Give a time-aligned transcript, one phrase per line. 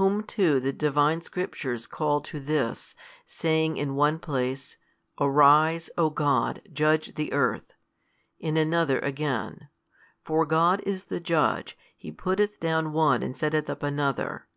[0.00, 2.94] Whom too the Divine Scriptures call to this,
[3.26, 4.78] saying in one place,
[5.20, 7.74] Arise, O God, judge the earth,
[8.38, 9.68] in another again,
[10.24, 14.48] For God is the Judge, He putteth down one and setteth up another.